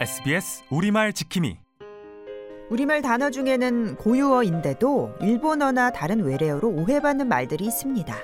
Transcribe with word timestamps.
SBS 0.00 0.64
우리말 0.70 1.12
지킴이 1.12 1.58
우리말 2.70 3.02
단어 3.02 3.28
중에는 3.28 3.96
고유어인데도 3.96 5.16
일본어나 5.20 5.90
다른 5.90 6.24
외래어로 6.24 6.70
오해받는 6.70 7.28
말들이 7.28 7.66
있습니다. 7.66 8.16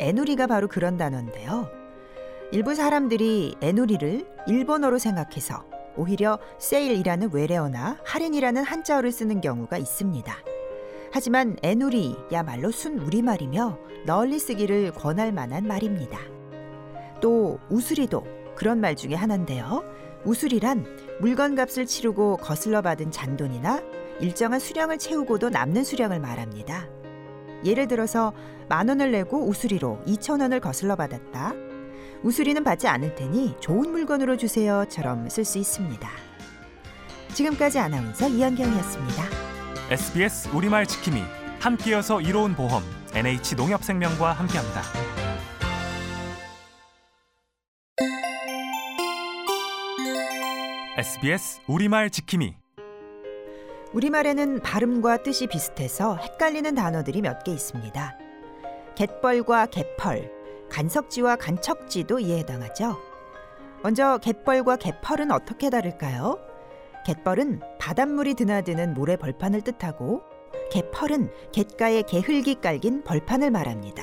애누리가 0.00 0.48
바로 0.48 0.66
그런 0.66 0.96
단어인데요. 0.96 1.70
일부 2.50 2.74
사람들이 2.74 3.54
애누리를 3.62 4.26
일본어로 4.48 4.98
생각해서 4.98 5.64
오히려 5.96 6.40
세일이라는 6.58 7.30
외래어나 7.32 7.98
할인이라는 8.04 8.64
한자어를 8.64 9.12
쓰는 9.12 9.40
경우가 9.40 9.78
있습니다. 9.78 10.34
하지만 11.12 11.56
애누리야말로 11.62 12.72
순 12.72 12.98
우리말이며 12.98 13.78
널리 14.06 14.40
쓰기를 14.40 14.90
권할 14.90 15.30
만한 15.30 15.68
말입니다. 15.68 16.18
또 17.20 17.60
우수리도 17.68 18.40
그런 18.56 18.80
말 18.80 18.96
중에 18.96 19.14
하나인데요. 19.14 19.84
우수리란 20.24 20.86
물건 21.20 21.54
값을 21.54 21.86
치르고 21.86 22.38
거슬러 22.38 22.82
받은 22.82 23.10
잔돈이나 23.10 23.82
일정한 24.20 24.60
수량을 24.60 24.98
채우고도 24.98 25.50
남는 25.50 25.84
수량을 25.84 26.20
말합니다. 26.20 26.88
예를 27.64 27.88
들어서 27.88 28.32
만 28.68 28.88
원을 28.88 29.12
내고 29.12 29.46
우수리로 29.48 30.00
2천 30.06 30.40
원을 30.40 30.60
거슬러 30.60 30.96
받았다. 30.96 31.54
우수리는 32.22 32.62
받지 32.64 32.86
않을 32.86 33.14
테니 33.14 33.56
좋은 33.60 33.90
물건으로 33.90 34.36
주세요처럼 34.36 35.28
쓸 35.30 35.44
수 35.44 35.58
있습니다. 35.58 36.08
지금까지 37.32 37.78
아나운서 37.78 38.28
이한경이었습니다. 38.28 39.24
SBS 39.90 40.50
우리말 40.54 40.86
지킴이 40.86 41.22
함께여서 41.60 42.20
이로운 42.20 42.54
보험 42.54 42.82
NH 43.14 43.56
농협생명과 43.56 44.32
함께합니다. 44.32 45.19
SBS 51.00 51.62
우리말 51.66 52.10
지킴이 52.10 52.56
우리말에는 53.94 54.60
발음과 54.60 55.22
뜻이 55.22 55.46
비슷해서 55.46 56.16
헷갈리는 56.16 56.74
단어들이 56.74 57.22
몇 57.22 57.42
개 57.42 57.52
있습니다. 57.52 58.18
갯벌과 58.96 59.64
개펄, 59.66 60.30
간석지와 60.68 61.36
간척지도 61.36 62.20
이에 62.20 62.40
해당하죠. 62.40 62.98
먼저 63.82 64.18
갯벌과 64.18 64.76
개펄은 64.76 65.30
어떻게 65.30 65.70
다를까요? 65.70 66.38
갯벌은 67.06 67.60
바닷물이 67.78 68.34
드나드는 68.34 68.92
모래 68.92 69.16
벌판을 69.16 69.62
뜻하고 69.62 70.20
개펄은 70.70 71.30
갯가에 71.52 72.02
개흙이 72.02 72.56
깔긴 72.56 73.04
벌판을 73.04 73.50
말합니다. 73.50 74.02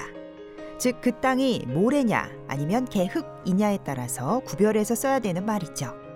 즉 0.79 0.99
그 1.01 1.11
땅이 1.21 1.65
모래냐 1.67 2.27
아니면 2.47 2.85
개흙이냐에 2.85 3.77
따라서 3.85 4.39
구별해서 4.39 4.95
써야 4.95 5.19
되는 5.19 5.45
말이죠. 5.45 6.06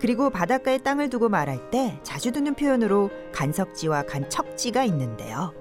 그리고 0.00 0.30
바닷가에 0.30 0.78
땅을 0.78 1.10
두고 1.10 1.28
말할 1.28 1.70
때 1.70 1.98
자주 2.02 2.32
듣는 2.32 2.54
표현으로 2.54 3.10
간석지와 3.32 4.04
간척지가 4.04 4.84
있는데요. 4.84 5.52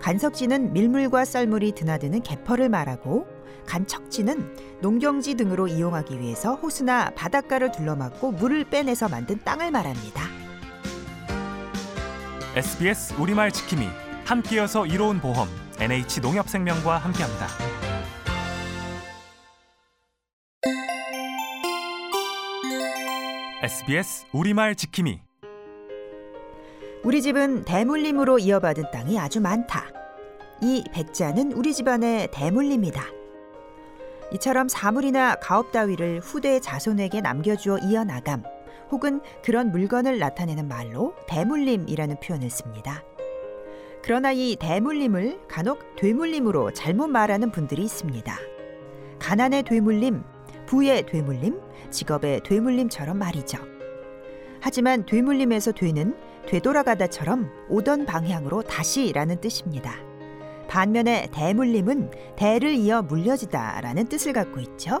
간석지는 0.00 0.72
밀물과 0.72 1.24
썰물이 1.24 1.72
드나드는 1.72 2.22
개펄을 2.22 2.68
말하고 2.68 3.26
간척지는 3.66 4.78
농경지 4.80 5.34
등으로 5.34 5.68
이용하기 5.68 6.20
위해서 6.20 6.54
호수나 6.54 7.10
바닷가를 7.10 7.72
둘러막고 7.72 8.32
물을 8.32 8.64
빼내서 8.64 9.08
만든 9.08 9.38
땅을 9.44 9.70
말합니다. 9.70 10.22
SBS 12.56 13.20
우리말 13.20 13.52
지킴이 13.52 13.86
함께여서 14.24 14.86
이로운 14.86 15.20
보험 15.20 15.48
NH 15.80 16.20
농협생명과 16.20 16.98
함께합니다. 16.98 17.77
SBS 23.60 24.26
우리말 24.32 24.76
지킴이 24.76 25.20
우리 27.02 27.20
집은 27.20 27.64
대물림으로 27.64 28.38
이어받은 28.38 28.92
땅이 28.92 29.18
아주 29.18 29.40
많다. 29.40 29.88
이 30.62 30.84
백자는 30.92 31.50
우리 31.54 31.74
집안의 31.74 32.28
대물림이다. 32.30 33.02
이처럼 34.34 34.68
사물이나 34.68 35.34
가업 35.40 35.72
따위를 35.72 36.20
후대 36.20 36.60
자손에게 36.60 37.20
남겨주어 37.20 37.78
이어나감 37.78 38.44
혹은 38.92 39.20
그런 39.42 39.72
물건을 39.72 40.20
나타내는 40.20 40.68
말로 40.68 41.16
대물림이라는 41.26 42.20
표현을 42.20 42.50
씁니다. 42.50 43.02
그러나 44.04 44.30
이 44.30 44.54
대물림을 44.54 45.48
간혹 45.48 45.96
되물림으로 45.96 46.74
잘못 46.74 47.08
말하는 47.08 47.50
분들이 47.50 47.82
있습니다. 47.82 48.38
가난의 49.18 49.64
되물림, 49.64 50.22
부의 50.66 51.06
되물림, 51.06 51.67
직업의 51.90 52.42
되물림처럼 52.44 53.18
말이죠. 53.18 53.58
하지만 54.60 55.06
되물림에서 55.06 55.72
되는 55.72 56.16
되돌아가다처럼 56.48 57.50
오던 57.68 58.06
방향으로 58.06 58.62
다시라는 58.62 59.40
뜻입니다. 59.40 59.94
반면에 60.68 61.28
대물림은 61.32 62.10
대를 62.36 62.74
이어 62.74 63.02
물려지다라는 63.02 64.06
뜻을 64.06 64.32
갖고 64.32 64.60
있죠. 64.60 65.00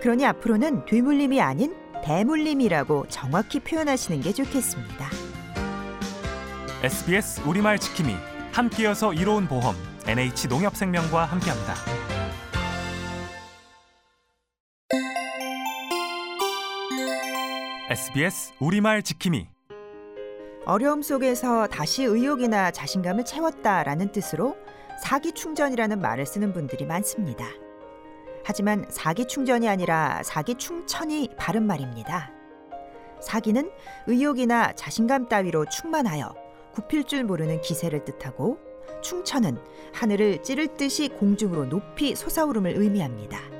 그러니 0.00 0.24
앞으로는 0.26 0.86
되물림이 0.86 1.40
아닌 1.40 1.74
대물림이라고 2.04 3.06
정확히 3.08 3.60
표현하시는 3.60 4.20
게 4.20 4.32
좋겠습니다. 4.32 5.10
SBS 6.82 7.42
우리말 7.46 7.78
지킴이 7.78 8.14
함께여서 8.52 9.12
이로운 9.12 9.48
보험 9.48 9.74
NH 10.06 10.48
농협생명과 10.48 11.24
함께합니다. 11.24 12.07
SBS 17.98 18.52
우리말 18.60 19.02
지킴이 19.02 19.48
어려움 20.66 21.02
속에서 21.02 21.66
다시 21.66 22.04
의욕이나 22.04 22.70
자신감을 22.70 23.24
채웠다라는 23.24 24.12
뜻으로 24.12 24.56
사기 25.02 25.32
충전이라는 25.32 26.00
말을 26.00 26.24
쓰는 26.24 26.52
분들이 26.52 26.86
많습니다. 26.86 27.46
하지만 28.44 28.86
사기 28.88 29.26
충전이 29.26 29.68
아니라 29.68 30.22
사기 30.22 30.54
충천이 30.54 31.30
바른 31.36 31.66
말입니다. 31.66 32.30
사기는 33.20 33.68
의욕이나 34.06 34.74
자신감 34.74 35.28
따위로 35.28 35.64
충만하여 35.64 36.32
굽힐 36.74 37.02
줄 37.02 37.24
모르는 37.24 37.60
기세를 37.62 38.04
뜻하고 38.04 38.58
충천은 39.02 39.58
하늘을 39.92 40.44
찌를 40.44 40.68
듯이 40.76 41.08
공중으로 41.08 41.68
높이 41.68 42.14
솟아오름을 42.14 42.74
의미합니다. 42.76 43.57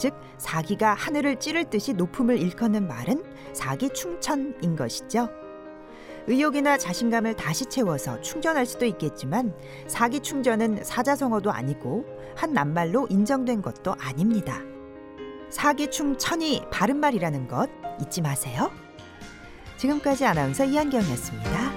즉 0.00 0.14
사기가 0.38 0.94
하늘을 0.94 1.36
찌를 1.36 1.68
듯이 1.68 1.92
높음을 1.92 2.38
일컫는 2.38 2.88
말은 2.88 3.22
사기 3.52 3.90
충천인 3.90 4.74
것이죠. 4.74 5.28
의욕이나 6.26 6.78
자신감을 6.78 7.36
다시 7.36 7.66
채워서 7.66 8.18
충전할 8.22 8.64
수도 8.64 8.86
있겠지만 8.86 9.54
사기 9.88 10.20
충전은 10.20 10.84
사자성어도 10.84 11.52
아니고 11.52 12.06
한 12.34 12.54
낱말로 12.54 13.08
인정된 13.10 13.60
것도 13.60 13.94
아닙니다. 14.00 14.60
사기 15.50 15.90
충천이 15.90 16.62
바른 16.72 16.96
말이라는 16.96 17.46
것 17.46 17.68
잊지 18.00 18.22
마세요. 18.22 18.70
지금까지 19.76 20.24
아나운서 20.24 20.64
이한경이었습니다. 20.64 21.72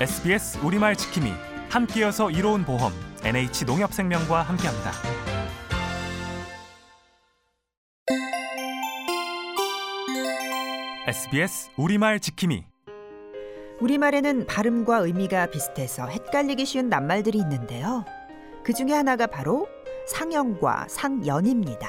SBS 0.00 0.60
우리말 0.64 0.96
지킴이 0.96 1.30
함께여서 1.68 2.30
이로운 2.30 2.64
보험 2.64 2.90
NH 3.22 3.66
농협생명과 3.66 4.42
함께합니다. 4.42 5.27
SBS 11.08 11.70
우리말 11.78 12.20
지킴이 12.20 12.66
우리말에는 13.80 14.44
발음과 14.44 14.98
의미가 14.98 15.46
비슷해서 15.46 16.06
헷갈리기 16.06 16.66
쉬운 16.66 16.90
낱말들이 16.90 17.38
있는데요. 17.38 18.04
그 18.62 18.74
중에 18.74 18.92
하나가 18.92 19.26
바로 19.26 19.66
상영과 20.06 20.84
상연입니다. 20.86 21.88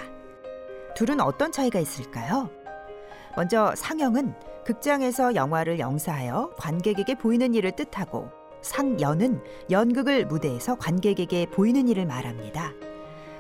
둘은 0.96 1.20
어떤 1.20 1.52
차이가 1.52 1.80
있을까요? 1.80 2.50
먼저 3.36 3.74
상영은 3.76 4.36
극장에서 4.64 5.36
영화를 5.36 5.80
영사하여 5.80 6.52
관객에게 6.56 7.16
보이는 7.16 7.54
일을 7.54 7.74
뜻하고 7.76 8.30
상연은 8.62 9.44
연극을 9.70 10.28
무대에서 10.28 10.76
관객에게 10.76 11.48
보이는 11.48 11.90
일을 11.90 12.06
말합니다. 12.06 12.72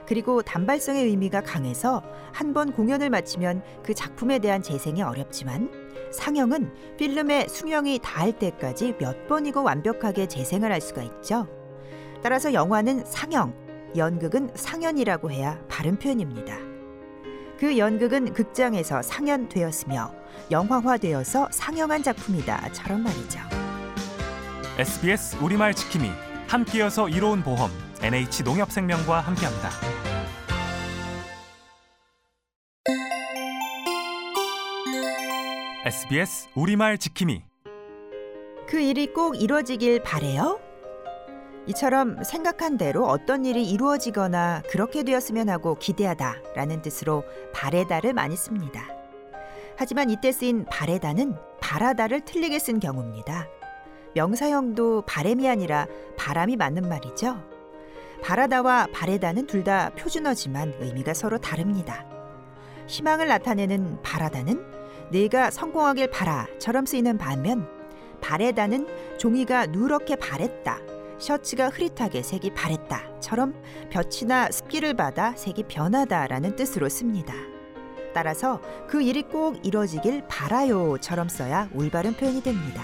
그리고 0.09 0.41
단발성의 0.41 1.05
의미가 1.05 1.41
강해서 1.41 2.01
한 2.33 2.49
번 2.49 2.71
공연을 2.71 3.11
마치면 3.11 3.61
그 3.83 3.93
작품에 3.93 4.39
대한 4.39 4.63
재생이 4.63 5.03
어렵지만 5.03 5.69
상영은 6.11 6.73
필름의 6.97 7.47
수명이 7.47 7.99
닿을 8.01 8.33
때까지 8.33 8.95
몇 8.97 9.27
번이고 9.27 9.61
완벽하게 9.61 10.27
재생을 10.27 10.71
할 10.71 10.81
수가 10.81 11.03
있죠. 11.03 11.47
따라서 12.23 12.53
영화는 12.53 13.05
상영, 13.05 13.53
연극은 13.95 14.49
상연이라고 14.55 15.29
해야 15.29 15.59
바른 15.69 15.99
표현입니다. 15.99 16.57
그 17.59 17.77
연극은 17.77 18.33
극장에서 18.33 19.03
상연되었으며 19.03 20.11
영화화되어서 20.49 21.49
상영한 21.51 22.01
작품이다처럼 22.01 23.03
말이죠. 23.03 23.39
SBS 24.79 25.37
우리말 25.37 25.75
지킴이 25.75 26.09
함께여서 26.47 27.09
이로운 27.09 27.43
보험 27.43 27.69
NH 28.01 28.43
농협생명과 28.43 29.19
함께합니다. 29.19 29.98
SBS 35.85 36.49
우리말 36.55 36.97
지킴이 36.97 37.43
그 38.67 38.79
일이 38.79 39.13
꼭 39.13 39.39
이루어지길 39.39 40.01
바래요? 40.03 40.59
이처럼 41.67 42.23
생각한 42.23 42.77
대로 42.77 43.05
어떤 43.05 43.45
일이 43.45 43.69
이루어지거나 43.69 44.63
그렇게 44.69 45.03
되었으면 45.03 45.49
하고 45.49 45.75
기대하다 45.75 46.35
라는 46.55 46.81
뜻으로 46.81 47.23
바래다를 47.53 48.13
많이 48.13 48.35
씁니다. 48.35 48.83
하지만 49.77 50.09
이때 50.09 50.31
쓰인 50.31 50.65
바래다는 50.65 51.35
바라다를 51.61 52.21
틀리게 52.21 52.57
쓴 52.59 52.79
경우입니다. 52.79 53.47
명사형도 54.15 55.03
바램이 55.07 55.47
아니라 55.47 55.85
바람이 56.17 56.55
맞는 56.57 56.89
말이죠. 56.89 57.43
바라다와 58.23 58.87
바래다는 58.93 59.45
둘 59.45 59.63
다 59.63 59.91
표준어지만 59.91 60.73
의미가 60.79 61.13
서로 61.13 61.37
다릅니다. 61.37 62.05
희망을 62.87 63.27
나타내는 63.27 64.01
바라다는 64.01 64.68
내가 65.11 65.49
성공하길 65.51 66.11
바라처럼 66.11 66.85
쓰이는 66.85 67.17
반면 67.17 67.67
바래다는 68.21 68.87
종이가 69.17 69.67
누렇게 69.67 70.15
바랬다. 70.15 70.79
셔츠가 71.17 71.69
흐릿하게 71.69 72.23
색이 72.23 72.53
바랬다처럼 72.53 73.53
볕이나 73.91 74.49
습기를 74.51 74.93
받아 74.93 75.33
색이 75.35 75.63
변하다라는 75.63 76.55
뜻으로 76.55 76.89
씁니다. 76.89 77.33
따라서 78.13 78.61
그 78.87 79.01
일이 79.01 79.23
꼭 79.23 79.63
이뤄지길 79.63 80.23
바라요처럼 80.27 81.29
써야 81.29 81.69
올바른 81.73 82.13
표현이 82.13 82.41
됩니다. 82.41 82.83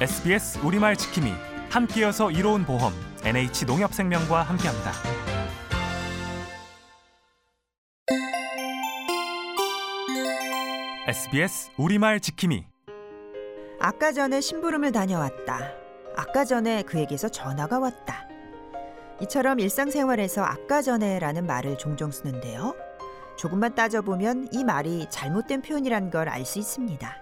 SBS 0.00 0.58
우리말 0.64 0.96
지킴이 0.96 1.32
함께여서 1.70 2.30
이로운 2.30 2.64
보험 2.64 2.92
NH 3.24 3.64
농협생명과 3.64 4.42
함께합니다. 4.42 5.23
SBS 11.06 11.70
우리말 11.76 12.18
지킴이 12.18 12.64
아까 13.78 14.10
전에 14.12 14.40
심부름을 14.40 14.90
다녀왔다. 14.92 15.72
아까 16.16 16.46
전에 16.46 16.82
그에게서 16.82 17.28
전화가 17.28 17.78
왔다. 17.78 18.26
이처럼 19.20 19.60
일상생활에서 19.60 20.42
아까 20.42 20.80
전에라는 20.80 21.46
말을 21.46 21.76
종종 21.76 22.10
쓰는데요. 22.10 22.74
조금만 23.36 23.74
따져보면 23.74 24.48
이 24.52 24.64
말이 24.64 25.06
잘못된 25.10 25.60
표현이란 25.60 26.10
걸 26.10 26.26
알 26.28 26.46
수 26.46 26.58
있습니다. 26.58 27.14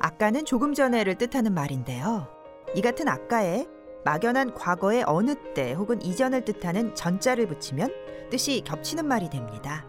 아까는 0.00 0.44
조금 0.44 0.74
전에를 0.74 1.14
뜻하는 1.14 1.54
말인데요. 1.54 2.28
이 2.74 2.82
같은 2.82 3.08
아까에 3.08 3.66
막연한 4.04 4.52
과거의 4.52 5.04
어느 5.06 5.34
때 5.54 5.72
혹은 5.72 6.02
이전을 6.02 6.44
뜻하는 6.44 6.94
전자를 6.94 7.46
붙이면 7.46 7.90
뜻이 8.30 8.60
겹치는 8.66 9.06
말이 9.06 9.30
됩니다. 9.30 9.86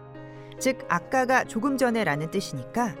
즉, 0.58 0.78
아까가 0.88 1.44
조금 1.44 1.76
전에라는 1.78 2.30
뜻이니까 2.30 2.94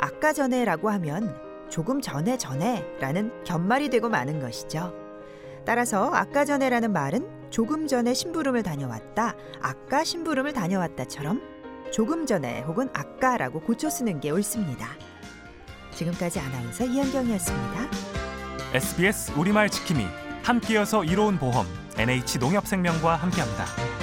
아까 0.00 0.32
전에라고 0.32 0.88
하면 0.90 1.36
조금 1.68 2.00
전에 2.00 2.38
전에라는 2.38 3.44
겹말이 3.44 3.90
되고 3.90 4.08
마는 4.08 4.40
것이죠. 4.40 4.94
따라서 5.66 6.10
아까 6.12 6.46
전에라는 6.46 6.92
말은 6.92 7.50
조금 7.50 7.86
전에 7.86 8.14
심부름을 8.14 8.62
다녀왔다, 8.62 9.34
아까 9.60 10.02
심부름을 10.02 10.54
다녀왔다처럼 10.54 11.42
조금 11.92 12.24
전에 12.24 12.62
혹은 12.62 12.88
아까라고 12.94 13.60
고쳐 13.60 13.90
쓰는 13.90 14.20
게 14.20 14.30
옳습니다. 14.30 14.88
지금까지 15.92 16.40
아나운서 16.40 16.84
이현경이었습니다. 16.84 17.90
SBS 18.72 19.32
우리말 19.36 19.68
지킴이 19.68 20.06
함께여서 20.42 21.04
이로운 21.04 21.38
보험 21.38 21.66
NH 21.98 22.38
농협생명과 22.38 23.16
함께합니다. 23.16 23.99